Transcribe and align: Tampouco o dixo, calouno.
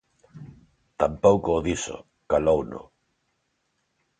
Tampouco 0.99 1.49
o 1.57 1.63
dixo, 1.67 1.97
calouno. 2.31 2.81